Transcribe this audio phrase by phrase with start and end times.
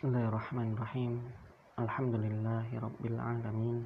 [0.00, 1.20] Bismillahirrahmanirrahim.
[1.76, 3.84] Alhamdulillahi Rabbil Alamin.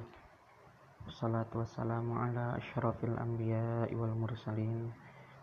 [1.03, 4.95] Wassalatu wassalamu ala ashrafil anbiya wal mursalin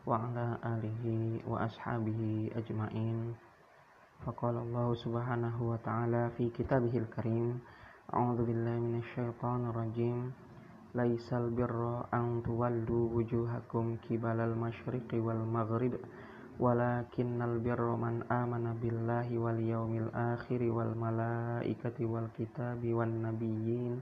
[0.08, 3.36] Wa ala alihi wa ashabihi ajma'in.
[4.24, 7.60] Faqala Allah subhanahu wa ta'ala fi kitabihil karim.
[8.08, 10.32] A'udhu billahi minasyaitanir rajim.
[10.96, 16.00] Laisal birra an tuwallu wujuhakum kibalal masyriqi wal maghrib
[16.62, 23.98] walakinnal birra man amana billahi wal yawmil akhir wal malaikati wal kitabi wan nabiyyin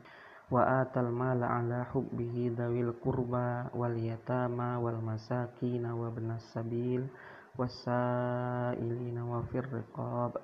[0.53, 7.09] wa atal mala ala hubbihi dawil qurba wal yatama wal masakin wa ibnas sabil
[7.57, 10.37] wasailina wa fir riqab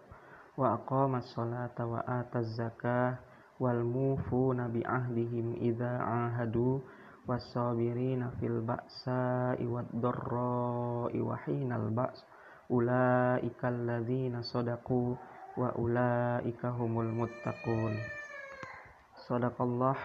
[0.57, 3.21] wa aqama salata wa ataz zakah
[3.61, 6.81] wal mufuna bi ahdihim idza ahadu
[7.27, 12.23] wasabirina fil ba'sa'i wad dharra'i wa hinal ba's
[12.71, 15.19] ulaika alladzina sadaqu
[15.59, 17.99] wa ulaika humul muttaqun.
[19.27, 19.99] Sadaqallah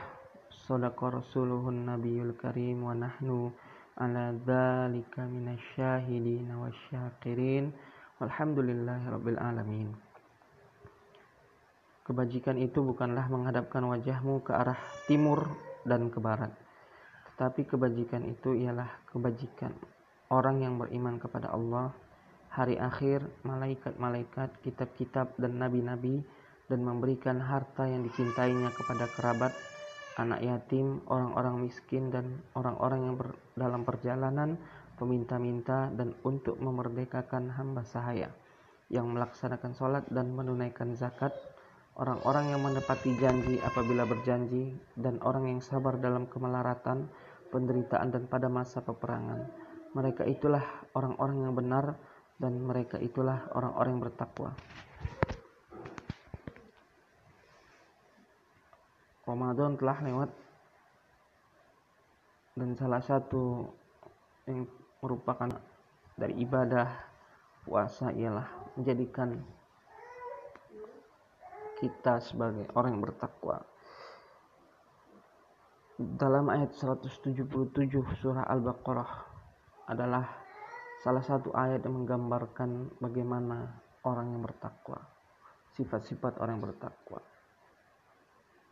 [0.66, 3.54] sadaqa rasuluhun nabiyul karim wa nahnu
[4.02, 7.70] ala dzalika minasyahidin wasyakirin
[8.18, 9.94] walhamdulillahi rabbil alamin.
[12.02, 15.46] Kebajikan itu bukanlah menghadapkan wajahmu ke arah timur
[15.86, 16.50] dan ke barat,
[17.42, 19.74] tetapi kebajikan itu ialah kebajikan
[20.30, 21.90] orang yang beriman kepada Allah,
[22.54, 26.22] hari akhir, malaikat-malaikat, kitab-kitab, dan nabi-nabi,
[26.70, 29.58] dan memberikan harta yang dicintainya kepada kerabat,
[30.22, 33.16] anak yatim, orang-orang miskin, dan orang-orang yang
[33.58, 34.62] dalam perjalanan,
[35.02, 38.30] peminta-minta, dan untuk memerdekakan hamba sahaya
[38.94, 41.34] yang melaksanakan sholat dan menunaikan zakat,
[41.98, 47.10] orang-orang yang menepati janji apabila berjanji, dan orang yang sabar dalam kemelaratan,
[47.52, 49.46] penderitaan, dan pada masa peperangan.
[49.92, 50.64] Mereka itulah
[50.96, 52.00] orang-orang yang benar,
[52.40, 54.52] dan mereka itulah orang-orang yang bertakwa.
[59.22, 60.30] Ramadan telah lewat
[62.58, 63.64] dan salah satu
[64.44, 64.68] yang
[65.00, 65.48] merupakan
[66.20, 66.90] dari ibadah
[67.64, 69.40] puasa ialah menjadikan
[71.80, 73.64] kita sebagai orang yang bertakwa.
[76.02, 77.46] Dalam ayat 177
[78.18, 79.12] surah Al-Baqarah
[79.86, 80.26] adalah
[81.06, 83.70] salah satu ayat yang menggambarkan bagaimana
[84.02, 84.98] orang yang bertakwa,
[85.78, 87.22] sifat-sifat orang yang bertakwa.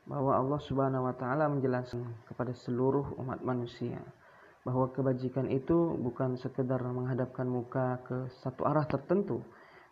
[0.10, 4.02] Bahwa Allah Subhanahu wa taala menjelaskan kepada seluruh umat manusia
[4.66, 9.46] bahwa kebajikan itu bukan sekedar menghadapkan muka ke satu arah tertentu,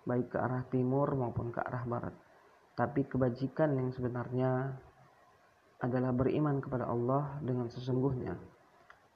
[0.09, 2.17] baik ke arah timur maupun ke arah barat
[2.77, 4.77] tapi kebajikan yang sebenarnya
[5.81, 8.33] adalah beriman kepada Allah dengan sesungguhnya.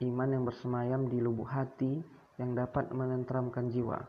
[0.01, 2.01] Iman yang bersemayam di lubuk hati
[2.41, 4.01] yang dapat menenteramkan jiwa,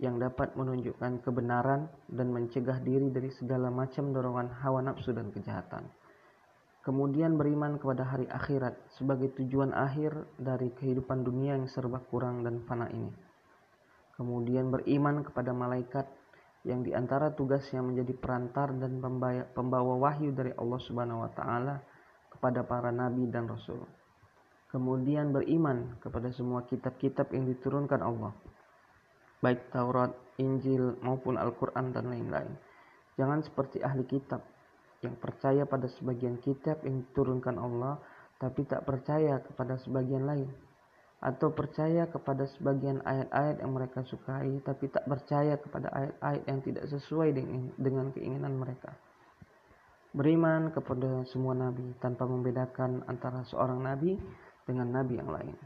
[0.00, 5.88] yang dapat menunjukkan kebenaran dan mencegah diri dari segala macam dorongan hawa nafsu dan kejahatan.
[6.82, 12.58] Kemudian beriman kepada hari akhirat sebagai tujuan akhir dari kehidupan dunia yang serba kurang dan
[12.66, 13.12] fana ini.
[14.18, 16.10] Kemudian beriman kepada malaikat
[16.62, 19.02] yang di antara tugasnya menjadi perantar dan
[19.50, 21.82] pembawa wahyu dari Allah Subhanahu wa taala
[22.30, 23.82] kepada para nabi dan rasul.
[24.70, 28.32] Kemudian beriman kepada semua kitab-kitab yang diturunkan Allah,
[29.44, 32.56] baik Taurat, Injil maupun Al-Qur'an dan lain-lain.
[33.20, 34.40] Jangan seperti ahli kitab
[35.02, 37.98] yang percaya pada sebagian kitab yang diturunkan Allah
[38.38, 40.48] tapi tak percaya kepada sebagian lain
[41.22, 46.84] atau percaya kepada sebagian ayat-ayat yang mereka sukai tapi tak percaya kepada ayat-ayat yang tidak
[46.90, 47.30] sesuai
[47.78, 48.90] dengan keinginan mereka.
[50.10, 54.18] Beriman kepada semua nabi tanpa membedakan antara seorang nabi
[54.66, 55.56] dengan nabi yang lain.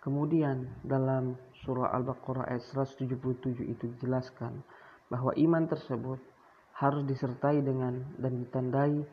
[0.00, 4.64] Kemudian dalam surah Al-Baqarah ayat 177 itu dijelaskan
[5.12, 6.18] bahwa iman tersebut
[6.80, 9.04] harus disertai dengan dan ditandai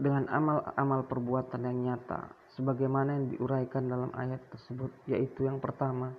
[0.00, 6.10] dengan amal-amal perbuatan yang nyata sebagaimana yang diuraikan dalam ayat tersebut yaitu yang pertama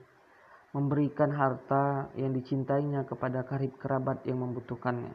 [0.72, 5.12] memberikan harta yang dicintainya kepada karib kerabat yang membutuhkannya.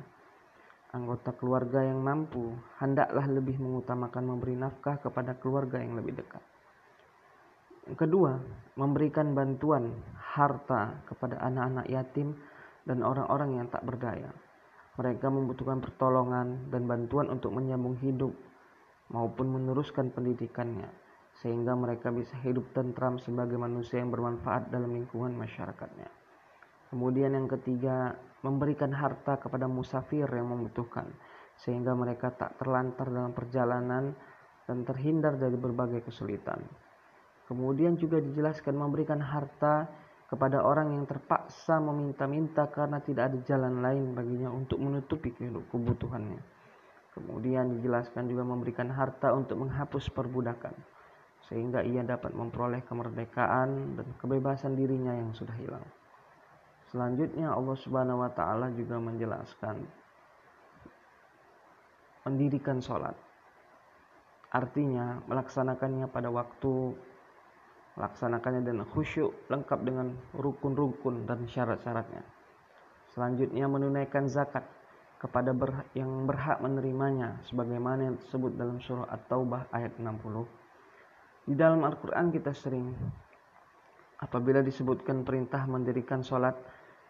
[0.92, 6.44] Anggota keluarga yang mampu hendaklah lebih mengutamakan memberi nafkah kepada keluarga yang lebih dekat.
[7.88, 8.32] Yang kedua
[8.76, 9.96] memberikan bantuan
[10.36, 12.36] harta kepada anak-anak yatim
[12.84, 14.30] dan orang-orang yang tak berdaya.
[14.96, 18.32] Mereka membutuhkan pertolongan dan bantuan untuk menyambung hidup
[19.12, 21.05] maupun meneruskan pendidikannya
[21.44, 26.08] sehingga mereka bisa hidup tentram sebagai manusia yang bermanfaat dalam lingkungan masyarakatnya.
[26.88, 31.12] Kemudian yang ketiga, memberikan harta kepada musafir yang membutuhkan,
[31.60, 34.16] sehingga mereka tak terlantar dalam perjalanan
[34.64, 36.62] dan terhindar dari berbagai kesulitan.
[37.50, 39.86] Kemudian juga dijelaskan memberikan harta
[40.26, 45.30] kepada orang yang terpaksa meminta-minta karena tidak ada jalan lain baginya untuk menutupi
[45.70, 46.42] kebutuhannya.
[47.14, 50.95] Kemudian dijelaskan juga memberikan harta untuk menghapus perbudakan
[51.46, 55.84] sehingga ia dapat memperoleh kemerdekaan dan kebebasan dirinya yang sudah hilang.
[56.90, 59.82] Selanjutnya Allah Subhanahu wa taala juga menjelaskan
[62.26, 63.14] mendirikan sholat.
[64.50, 66.94] Artinya melaksanakannya pada waktu,
[67.94, 72.22] melaksanakannya dengan khusyuk lengkap dengan rukun-rukun dan syarat-syaratnya.
[73.14, 74.66] Selanjutnya menunaikan zakat
[75.16, 75.54] kepada
[75.96, 80.65] yang berhak menerimanya sebagaimana yang disebut dalam surah At-Taubah ayat 60.
[81.46, 82.90] Di dalam Al-Qur'an kita sering
[84.18, 86.58] apabila disebutkan perintah mendirikan sholat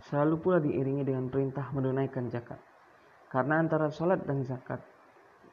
[0.05, 2.61] selalu pula diiringi dengan perintah menunaikan zakat.
[3.33, 4.85] Karena antara sholat dan zakat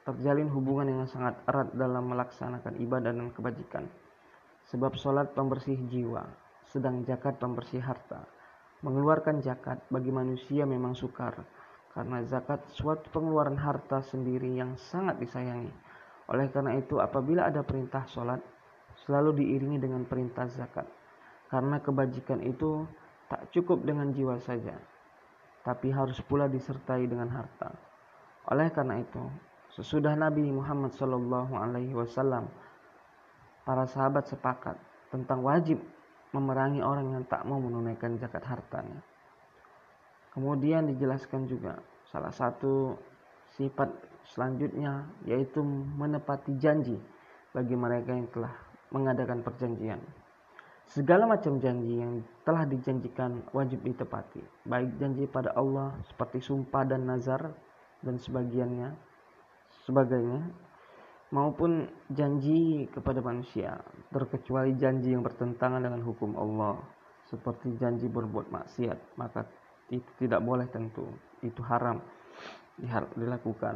[0.03, 3.88] terjalin hubungan yang sangat erat dalam melaksanakan ibadah dan kebajikan.
[4.68, 6.27] Sebab sholat pembersih jiwa,
[6.68, 8.27] sedang zakat pembersih harta.
[8.83, 11.39] Mengeluarkan zakat bagi manusia memang sukar,
[11.95, 15.71] karena zakat suatu pengeluaran harta sendiri yang sangat disayangi.
[16.27, 18.44] Oleh karena itu, apabila ada perintah sholat,
[19.05, 20.88] selalu diiringi dengan perintah zakat.
[21.51, 22.88] Karena kebajikan itu
[23.29, 24.73] tak cukup dengan jiwa saja,
[25.61, 27.71] tapi harus pula disertai dengan harta.
[28.50, 29.21] Oleh karena itu,
[29.73, 32.45] Sesudah Nabi Muhammad Shallallahu Alaihi Wasallam,
[33.65, 34.77] para sahabat sepakat
[35.09, 35.81] tentang wajib
[36.29, 39.01] memerangi orang yang tak mau menunaikan zakat hartanya.
[40.29, 42.94] Kemudian dijelaskan juga salah satu
[43.57, 43.89] sifat
[44.29, 45.65] selanjutnya yaitu
[45.97, 47.01] menepati janji
[47.49, 48.53] bagi mereka yang telah
[48.94, 50.00] mengadakan perjanjian.
[50.88, 57.07] Segala macam janji yang telah dijanjikan wajib ditepati, baik janji pada Allah seperti sumpah dan
[57.10, 57.50] nazar
[58.04, 58.94] dan sebagiannya,
[59.88, 60.44] sebagainya
[61.34, 63.81] maupun janji kepada manusia
[64.13, 66.78] terkecuali janji yang bertentangan dengan hukum Allah
[67.25, 69.50] seperti janji berbuat maksiat maka
[69.90, 71.10] itu tidak boleh tentu.
[71.42, 72.00] Itu haram
[73.18, 73.75] dilakukan.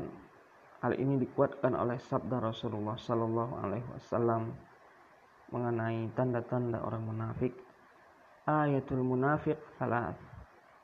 [0.78, 4.54] Hal ini dikuatkan oleh sabda Rasulullah Sallallahu Alaihi Wasallam
[5.54, 7.56] mengenai tanda-tanda orang munafik
[8.48, 10.16] ayatul munafik salat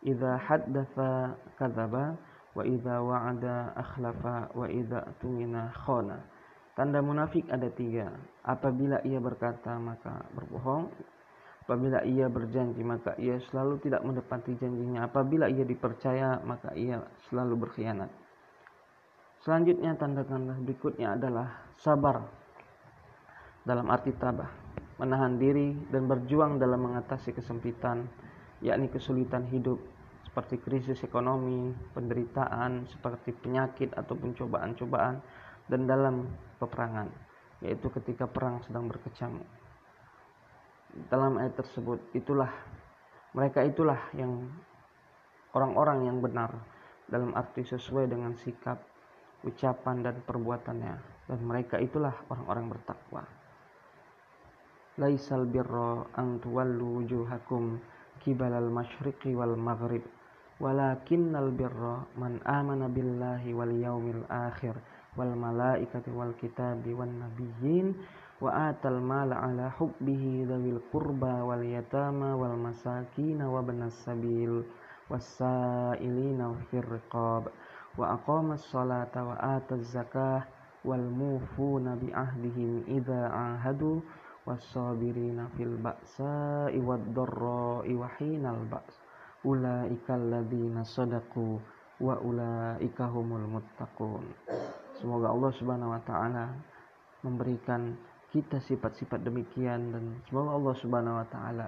[0.03, 2.19] idza haddatha kadzaba
[2.53, 6.21] wa idza wa'ada akhlafa wa idza tumina khana.
[6.73, 8.09] Tanda munafik ada tiga.
[8.45, 10.89] Apabila ia berkata maka berbohong.
[11.63, 15.07] Apabila ia berjanji maka ia selalu tidak mendepati janjinya.
[15.07, 16.99] Apabila ia dipercaya maka ia
[17.29, 18.11] selalu berkhianat.
[19.45, 22.42] Selanjutnya tanda-tanda berikutnya adalah sabar
[23.63, 24.51] dalam arti tabah,
[24.99, 28.07] menahan diri dan berjuang dalam mengatasi kesempitan,
[28.59, 29.79] yakni kesulitan hidup
[30.27, 35.21] seperti krisis ekonomi, penderitaan, seperti penyakit ataupun cobaan-cobaan,
[35.71, 36.27] dan dalam
[36.59, 37.07] peperangan,
[37.63, 39.47] yaitu ketika perang sedang berkecamuk.
[41.07, 42.51] Dalam ayat tersebut, itulah
[43.33, 44.51] mereka itulah yang
[45.57, 46.53] orang-orang yang benar
[47.09, 48.81] dalam arti sesuai dengan sikap,
[49.45, 50.95] ucapan dan perbuatannya
[51.27, 53.42] dan mereka itulah orang-orang bertakwa.
[54.93, 57.81] Laisal birra an tuwallu wujuhakum
[58.21, 60.05] kibalal masyriqi wal maghrib.
[60.61, 64.77] Walakinnal birra man amana billahi wal yaumil akhir
[65.17, 67.97] wal malaikati wal kitabi wan nabiyyin
[68.37, 74.61] wa atal mala ala hubbihi dzawil qurba wal yatama wal masakin wa banas sabil
[75.09, 77.49] wasailina fir riqab.
[77.97, 80.45] Wa aqamas salata wa ataz zakah
[80.85, 84.05] wal mufuna bi ahdihim idza ahadu
[84.43, 88.95] was-sabirina fil ba'sa'i wad-dharra'i wa hinal ba's
[89.43, 91.59] ulaikal ladzina sadaqu
[92.03, 94.23] wa ulaika humul muttaqun.
[94.99, 96.45] Semoga Allah Subhanahu wa taala
[97.23, 97.95] memberikan
[98.31, 101.67] kita sifat-sifat demikian dan semoga Allah Subhanahu wa taala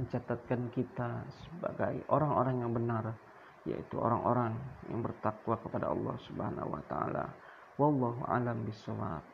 [0.00, 3.04] mencatatkan kita sebagai orang-orang yang benar
[3.64, 4.52] yaitu orang-orang
[4.92, 7.24] yang bertakwa kepada Allah Subhanahu wa taala.
[7.80, 9.33] Wallahu alam bisawab.